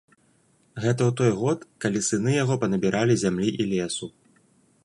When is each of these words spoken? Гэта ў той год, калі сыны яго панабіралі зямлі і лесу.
Гэта 0.85 1.01
ў 1.09 1.11
той 1.19 1.31
год, 1.41 1.59
калі 1.85 2.03
сыны 2.09 2.31
яго 2.43 2.57
панабіралі 2.65 3.15
зямлі 3.25 3.49
і 3.63 3.73
лесу. 3.75 4.15